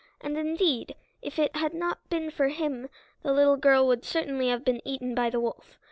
[0.19, 2.89] And indeed, if it had not been for him
[3.21, 5.77] the little girl would certainly have been eaten by the wolf.